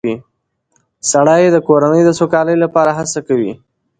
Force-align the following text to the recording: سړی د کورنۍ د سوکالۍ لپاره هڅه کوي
سړی 1.11 1.43
د 1.51 1.57
کورنۍ 1.67 2.01
د 2.05 2.09
سوکالۍ 2.19 2.55
لپاره 2.63 2.91
هڅه 2.97 3.19
کوي 3.27 3.51